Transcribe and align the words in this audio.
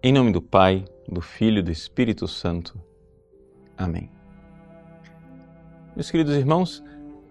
Em 0.00 0.12
nome 0.12 0.30
do 0.30 0.40
Pai, 0.40 0.84
do 1.08 1.20
Filho 1.20 1.58
e 1.58 1.62
do 1.62 1.72
Espírito 1.72 2.28
Santo. 2.28 2.80
Amém. 3.76 4.08
Meus 5.96 6.08
queridos 6.08 6.36
irmãos, 6.36 6.84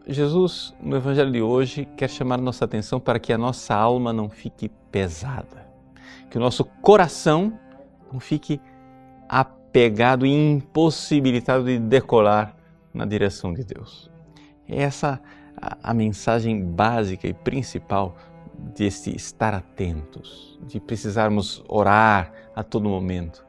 Jesus, 0.05 0.75
no 0.81 0.97
Evangelho 0.97 1.31
de 1.31 1.41
hoje, 1.41 1.87
quer 1.95 2.09
chamar 2.09 2.37
nossa 2.41 2.65
atenção 2.65 2.99
para 2.99 3.19
que 3.19 3.31
a 3.31 3.37
nossa 3.37 3.73
alma 3.73 4.11
não 4.11 4.29
fique 4.29 4.69
pesada, 4.91 5.65
que 6.29 6.37
o 6.37 6.41
nosso 6.41 6.65
coração 6.65 7.57
não 8.11 8.19
fique 8.19 8.59
apegado 9.29 10.25
e 10.25 10.33
impossibilitado 10.33 11.63
de 11.63 11.79
decolar 11.79 12.53
na 12.93 13.05
direção 13.05 13.53
de 13.53 13.63
Deus. 13.63 14.11
Essa 14.67 15.21
a, 15.55 15.91
a 15.91 15.93
mensagem 15.93 16.61
básica 16.61 17.29
e 17.29 17.33
principal 17.33 18.17
desse 18.57 19.15
estar 19.15 19.53
atentos, 19.53 20.59
de 20.63 20.79
precisarmos 20.79 21.63
orar 21.67 22.33
a 22.55 22.63
todo 22.63 22.89
momento. 22.89 23.45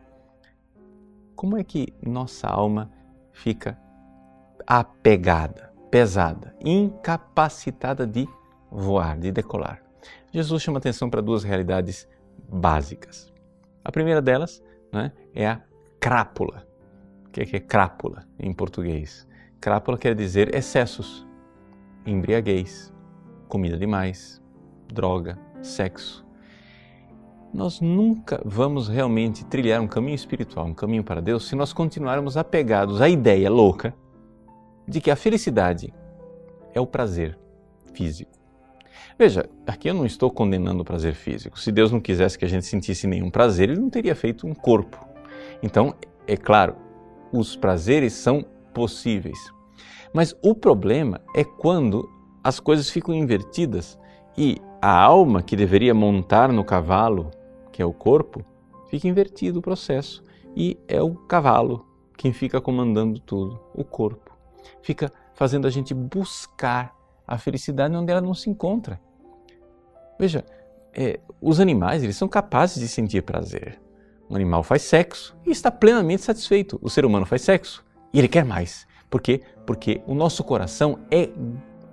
Como 1.34 1.56
é 1.56 1.64
que 1.64 1.94
nossa 2.02 2.48
alma 2.48 2.90
fica 3.32 3.78
apegada, 4.66 5.72
pesada, 5.90 6.54
incapacitada 6.60 8.06
de 8.06 8.28
voar, 8.70 9.18
de 9.18 9.32
decolar? 9.32 9.82
Jesus 10.32 10.62
chama 10.62 10.78
atenção 10.78 11.08
para 11.08 11.22
duas 11.22 11.42
realidades 11.42 12.08
básicas. 12.48 13.32
A 13.84 13.90
primeira 13.90 14.20
delas 14.20 14.62
né, 14.92 15.12
é 15.34 15.46
a 15.46 15.62
crápula. 15.98 16.66
O 17.26 17.30
que 17.30 17.56
é, 17.56 17.60
crápula 17.60 18.26
em 18.38 18.52
português? 18.52 19.26
Crápula 19.60 19.96
quer 19.96 20.14
dizer 20.14 20.54
excessos, 20.54 21.26
embriaguez, 22.04 22.92
comida 23.48 23.76
demais, 23.76 24.42
droga, 24.92 25.38
sexo. 25.62 26.24
Nós 27.52 27.80
nunca 27.80 28.40
vamos 28.44 28.88
realmente 28.88 29.44
trilhar 29.44 29.80
um 29.80 29.86
caminho 29.86 30.14
espiritual, 30.14 30.66
um 30.66 30.74
caminho 30.74 31.02
para 31.02 31.20
Deus, 31.20 31.48
se 31.48 31.56
nós 31.56 31.72
continuarmos 31.72 32.36
apegados 32.36 33.00
à 33.00 33.08
ideia 33.08 33.50
louca 33.50 33.94
de 34.86 35.00
que 35.00 35.10
a 35.10 35.16
felicidade 35.16 35.92
é 36.74 36.80
o 36.80 36.86
prazer 36.86 37.38
físico. 37.94 38.38
Veja, 39.18 39.48
aqui 39.66 39.88
eu 39.88 39.94
não 39.94 40.06
estou 40.06 40.30
condenando 40.30 40.82
o 40.82 40.84
prazer 40.84 41.14
físico. 41.14 41.58
Se 41.58 41.72
Deus 41.72 41.90
não 41.90 42.00
quisesse 42.00 42.38
que 42.38 42.44
a 42.44 42.48
gente 42.48 42.66
sentisse 42.66 43.06
nenhum 43.06 43.30
prazer, 43.30 43.70
Ele 43.70 43.80
não 43.80 43.90
teria 43.90 44.14
feito 44.14 44.46
um 44.46 44.54
corpo. 44.54 45.04
Então, 45.62 45.94
é 46.26 46.36
claro, 46.36 46.76
os 47.32 47.56
prazeres 47.56 48.12
são 48.12 48.44
possíveis. 48.72 49.38
Mas 50.12 50.36
o 50.42 50.54
problema 50.54 51.20
é 51.34 51.42
quando 51.42 52.08
as 52.44 52.60
coisas 52.60 52.88
ficam 52.88 53.14
invertidas 53.14 53.98
e 54.36 54.58
a 54.80 54.90
alma 54.90 55.42
que 55.42 55.56
deveria 55.56 55.94
montar 55.94 56.52
no 56.52 56.64
cavalo, 56.64 57.30
que 57.72 57.82
é 57.82 57.84
o 57.84 57.92
corpo, 57.92 58.44
fica 58.88 59.08
invertido 59.08 59.58
o 59.58 59.62
processo 59.62 60.22
e 60.56 60.78
é 60.88 61.02
o 61.02 61.14
cavalo 61.14 61.86
quem 62.16 62.32
fica 62.32 62.60
comandando 62.60 63.20
tudo, 63.20 63.60
o 63.72 63.84
corpo. 63.84 64.36
Fica 64.82 65.10
fazendo 65.34 65.68
a 65.68 65.70
gente 65.70 65.94
buscar 65.94 66.94
a 67.26 67.38
felicidade 67.38 67.94
onde 67.94 68.10
ela 68.10 68.20
não 68.20 68.34
se 68.34 68.50
encontra. 68.50 69.00
Veja, 70.18 70.44
é, 70.92 71.20
os 71.40 71.60
animais 71.60 72.02
eles 72.02 72.16
são 72.16 72.26
capazes 72.26 72.80
de 72.80 72.88
sentir 72.88 73.22
prazer. 73.22 73.80
Um 74.28 74.34
animal 74.34 74.64
faz 74.64 74.82
sexo 74.82 75.36
e 75.46 75.50
está 75.52 75.70
plenamente 75.70 76.22
satisfeito. 76.22 76.78
O 76.82 76.90
ser 76.90 77.04
humano 77.04 77.24
faz 77.24 77.42
sexo 77.42 77.84
e 78.12 78.18
ele 78.18 78.26
quer 78.26 78.44
mais. 78.44 78.86
Por 79.08 79.22
quê? 79.22 79.42
Porque 79.64 80.02
o 80.06 80.14
nosso 80.14 80.42
coração 80.42 80.98
é 81.10 81.30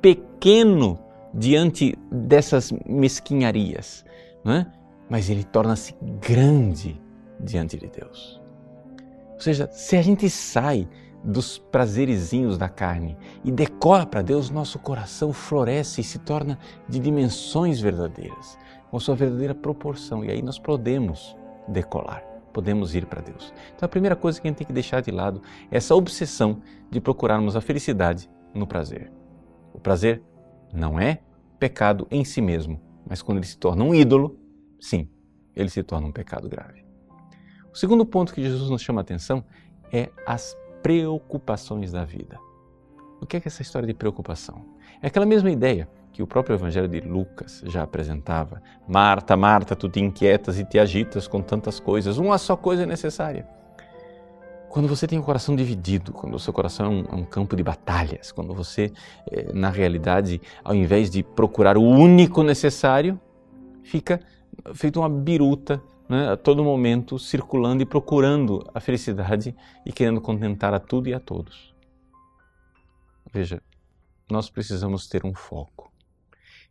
pequeno 0.02 1.00
diante 1.36 1.97
dessas 2.09 2.72
mesquinharias, 2.86 4.05
é? 4.45 4.66
mas 5.09 5.30
ele 5.30 5.44
torna-se 5.44 5.94
grande 6.22 7.00
diante 7.39 7.78
de 7.78 7.88
Deus. 7.88 8.41
Ou 9.34 9.41
seja, 9.41 9.69
se 9.72 9.97
a 9.97 10.01
gente 10.01 10.29
sai 10.29 10.88
dos 11.22 11.57
prazerezinhos 11.57 12.57
da 12.57 12.69
carne 12.69 13.18
e 13.44 13.51
decola 13.51 14.06
para 14.06 14.22
Deus, 14.22 14.50
nosso 14.50 14.79
coração 14.79 15.34
floresce 15.34 16.01
e 16.01 16.03
se 16.03 16.19
torna 16.19 16.57
de 16.88 17.00
dimensões 17.00 17.81
verdadeiras, 17.81 18.57
com 18.90 19.00
sua 19.00 19.16
verdadeira 19.16 19.53
proporção, 19.53 20.24
e 20.24 20.31
aí 20.31 20.41
nós 20.41 20.57
podemos 20.57 21.35
decolar, 21.68 22.24
podemos 22.53 22.95
ir 22.95 23.07
para 23.07 23.22
Deus. 23.22 23.53
Então 23.75 23.85
a 23.85 23.90
primeira 23.90 24.16
coisa 24.16 24.40
que 24.40 24.47
a 24.47 24.50
gente 24.50 24.59
tem 24.59 24.68
que 24.68 24.74
deixar 24.74 25.01
de 25.01 25.12
lado 25.12 25.41
é 25.69 25.78
essa 25.78 25.95
obsessão 25.95 26.62
de 26.90 27.01
procurarmos 27.01 27.56
a 27.56 27.62
felicidade 27.62 28.29
no 28.53 28.66
prazer. 28.66 29.12
O 29.74 29.79
prazer 29.79 30.22
não 30.75 31.00
é 31.00 31.19
pecado 31.58 32.08
em 32.12 32.24
si 32.24 32.41
mesmo, 32.41 32.81
mas 33.08 33.22
quando 33.22 33.40
ele 33.40 33.47
se 33.47 33.58
torna 33.58 33.84
um 33.84 33.94
ídolo, 33.94 34.38
sim, 34.80 35.09
ele 35.56 35.69
se 35.69 35.81
torna 35.84 36.08
um 36.08 36.12
pecado 36.12 36.50
grave. 36.50 36.86
O 37.74 37.78
segundo 37.78 38.06
ponto 38.06 38.34
que 38.34 38.41
Jesus 38.41 38.69
nos 38.69 38.81
chama 38.81 39.02
a 39.02 39.03
atenção 39.03 39.44
é 39.91 40.09
as 40.25 40.58
preocupações 40.81 41.91
da 41.91 42.06
vida. 42.06 42.40
O 43.22 43.25
que 43.25 43.38
é, 43.38 43.41
essa 43.44 43.62
história 43.62 43.88
de 43.88 43.94
preocupação? 43.94 44.66
É 45.02 45.08
aquela 45.08 45.25
mesma 45.25 45.50
ideia 45.50 45.90
que 46.12 46.24
o 46.24 46.28
próprio 46.28 46.56
Evangelho 46.56 46.88
de 46.88 47.02
Lucas 47.02 47.62
já 47.66 47.84
apresentava. 47.84 48.62
Marta, 48.88 49.36
Marta, 49.36 49.75
tu 49.75 49.90
te 49.90 50.00
inquietas 50.00 50.59
e 50.59 50.63
te 50.63 50.80
agitas 50.80 51.28
com 51.28 51.42
tantas 51.42 51.80
coisas, 51.80 52.18
uma 52.18 52.38
só 52.38 52.56
coisa 52.56 52.84
é 52.84 52.86
necessária. 52.86 53.47
Quando 54.75 54.90
você 54.90 55.08
tem 55.08 55.18
o 55.18 55.24
coração 55.24 55.56
dividido, 55.56 56.12
quando 56.12 56.34
o 56.34 56.40
seu 56.40 56.52
coração 56.52 56.86
é 57.09 57.16
um, 57.16 57.22
é 57.22 57.25
campo 57.28 57.56
de 57.56 57.63
batalhas, 57.63 58.34
quando 58.34 58.53
você, 58.53 58.91
eh, 59.31 59.53
na 59.53 59.69
realidade, 59.69 60.41
ao 60.62 60.75
invés 60.75 61.09
de 61.09 61.24
procurar 61.24 61.78
o 61.78 61.81
único 61.81 62.44
necessário, 62.44 63.18
fica 63.84 64.19
feito 64.74 65.00
uma 65.00 65.08
biruta 65.08 65.81
né, 66.09 66.28
a 66.28 66.36
todo 66.36 66.62
momento, 66.62 67.18
circulando 67.18 67.84
e 67.84 67.86
procurando 67.86 68.69
a 68.74 68.81
felicidade 68.81 69.56
e 69.86 69.94
querendo 69.94 70.19
contentar 70.19 70.74
a 70.74 70.80
tudo 70.81 71.07
e 71.07 71.13
a 71.13 71.22
todos. 71.22 71.74
Veja, 73.31 73.63
nós 74.30 74.50
precisamos 74.50 75.07
ter 75.07 75.25
um 75.25 75.34
foco. 75.34 75.90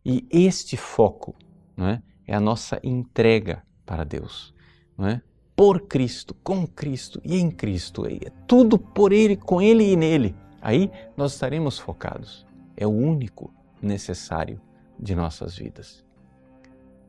E 0.04 0.28
este 0.30 0.76
foco 0.76 1.34
é, 1.78 2.02
é 2.26 2.36
a 2.36 2.40
nossa 2.40 2.78
entrega 2.84 3.62
para 3.86 4.04
Deus. 4.04 4.52
Não 4.94 5.08
é? 5.08 5.22
Por 5.56 5.82
Cristo, 5.82 6.34
com 6.42 6.66
Cristo 6.66 7.20
e 7.24 7.38
em 7.38 7.50
Cristo. 7.50 8.06
É 8.06 8.30
tudo 8.46 8.78
por 8.78 9.12
Ele, 9.12 9.36
com 9.36 9.60
Ele 9.62 9.92
e 9.92 9.96
nele. 9.96 10.34
Aí 10.60 10.90
nós 11.16 11.32
estaremos 11.34 11.78
focados. 11.78 12.46
É 12.76 12.86
o 12.86 12.90
único 12.90 13.52
necessário 13.80 14.60
de 14.98 15.14
nossas 15.14 15.56
vidas. 15.56 16.04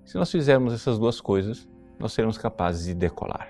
Se 0.03 0.17
nós 0.17 0.31
fizermos 0.31 0.73
essas 0.73 0.99
duas 0.99 1.19
coisas, 1.19 1.67
nós 1.97 2.13
seremos 2.13 2.37
capazes 2.37 2.85
de 2.85 2.93
decolar. 2.93 3.49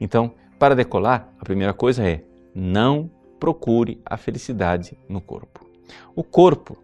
Então, 0.00 0.34
para 0.58 0.74
decolar, 0.74 1.32
a 1.38 1.44
primeira 1.44 1.72
coisa 1.72 2.06
é 2.06 2.22
não 2.54 3.10
procure 3.38 4.00
a 4.04 4.16
felicidade 4.16 4.98
no 5.08 5.20
corpo. 5.20 5.66
O 6.14 6.24
corpo 6.24 6.76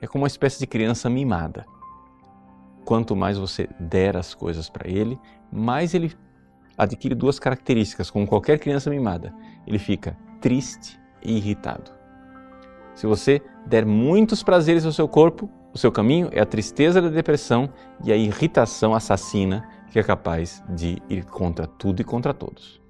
é 0.00 0.06
como 0.06 0.22
uma 0.22 0.28
espécie 0.28 0.58
de 0.58 0.66
criança 0.66 1.10
mimada. 1.10 1.66
Quanto 2.84 3.14
mais 3.14 3.36
você 3.36 3.68
der 3.78 4.16
as 4.16 4.34
coisas 4.34 4.70
para 4.70 4.88
ele, 4.88 5.18
mais 5.52 5.94
ele 5.94 6.12
adquire 6.76 7.14
duas 7.14 7.38
características, 7.38 8.10
como 8.10 8.26
qualquer 8.26 8.58
criança 8.58 8.90
mimada. 8.90 9.34
Ele 9.66 9.78
fica 9.78 10.16
triste 10.40 11.00
e 11.22 11.36
irritado. 11.36 11.90
Se 12.94 13.06
você 13.06 13.42
der 13.66 13.84
muitos 13.84 14.42
prazeres 14.42 14.84
ao 14.84 14.92
seu 14.92 15.08
corpo, 15.08 15.50
o 15.72 15.78
seu 15.78 15.92
caminho 15.92 16.28
é 16.32 16.40
a 16.40 16.46
tristeza 16.46 17.00
da 17.00 17.08
depressão 17.08 17.68
e 18.02 18.12
a 18.12 18.16
irritação 18.16 18.94
assassina 18.94 19.68
que 19.90 19.98
é 19.98 20.02
capaz 20.02 20.62
de 20.70 21.02
ir 21.08 21.24
contra 21.24 21.66
tudo 21.66 22.00
e 22.00 22.04
contra 22.04 22.32
todos. 22.32 22.80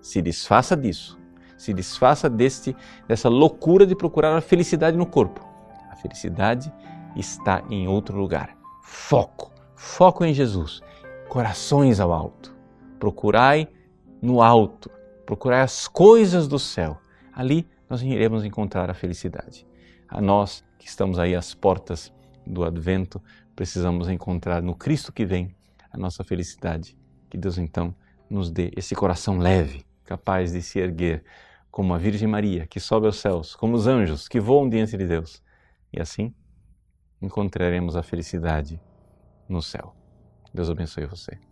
Se 0.00 0.20
desfaça 0.20 0.76
disso. 0.76 1.18
Se 1.56 1.72
desfaça 1.72 2.28
deste, 2.28 2.74
dessa 3.06 3.28
loucura 3.28 3.86
de 3.86 3.94
procurar 3.94 4.36
a 4.36 4.40
felicidade 4.40 4.96
no 4.96 5.06
corpo. 5.06 5.46
A 5.90 5.94
felicidade 5.94 6.72
está 7.14 7.62
em 7.70 7.86
outro 7.86 8.18
lugar. 8.18 8.56
Foco. 8.82 9.52
Foco 9.76 10.24
em 10.24 10.34
Jesus. 10.34 10.80
Corações 11.28 12.00
ao 12.00 12.12
alto 12.12 12.52
procurai 13.02 13.66
no 14.22 14.40
alto, 14.40 14.88
procurai 15.26 15.62
as 15.62 15.88
coisas 15.88 16.46
do 16.46 16.56
céu. 16.56 17.00
Ali 17.32 17.68
nós 17.90 18.00
iremos 18.00 18.44
encontrar 18.44 18.88
a 18.88 18.94
felicidade. 18.94 19.66
A 20.08 20.20
nós 20.20 20.64
que 20.78 20.86
estamos 20.86 21.18
aí 21.18 21.34
às 21.34 21.52
portas 21.52 22.12
do 22.46 22.62
advento, 22.62 23.20
precisamos 23.56 24.08
encontrar 24.08 24.62
no 24.62 24.76
Cristo 24.76 25.12
que 25.12 25.24
vem 25.24 25.52
a 25.90 25.98
nossa 25.98 26.22
felicidade. 26.22 26.96
Que 27.28 27.36
Deus 27.36 27.58
então 27.58 27.92
nos 28.30 28.52
dê 28.52 28.70
esse 28.76 28.94
coração 28.94 29.36
leve, 29.36 29.84
capaz 30.04 30.52
de 30.52 30.62
se 30.62 30.78
erguer 30.78 31.24
como 31.72 31.94
a 31.94 31.98
Virgem 31.98 32.28
Maria, 32.28 32.68
que 32.68 32.78
sobe 32.78 33.06
aos 33.06 33.16
céus, 33.16 33.56
como 33.56 33.74
os 33.74 33.88
anjos 33.88 34.28
que 34.28 34.38
voam 34.38 34.68
diante 34.68 34.96
de 34.96 35.08
Deus. 35.08 35.42
E 35.92 36.00
assim 36.00 36.32
encontraremos 37.20 37.96
a 37.96 38.02
felicidade 38.04 38.80
no 39.48 39.60
céu. 39.60 39.92
Deus 40.54 40.70
abençoe 40.70 41.04
você. 41.06 41.51